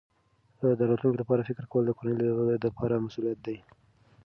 [0.79, 2.15] د راتلونکي لپاره فکر کول د کورنۍ
[2.61, 3.57] د پلار مسؤلیت دی.